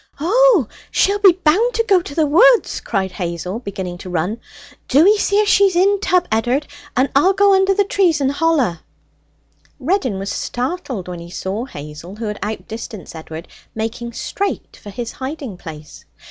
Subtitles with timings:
[0.19, 0.67] 'Oh!
[0.89, 4.39] she'll be bound to go to the woods!' cried Hazel, beginning to run.
[4.87, 6.65] 'Do 'ee see if she's in tub, Ed'ard,
[6.97, 8.79] and I'll go under the trees and holla.'
[9.79, 14.89] Reddin was startled when he saw Hazel, who had out distanced Edward, making straight for
[14.89, 16.03] his hiding place.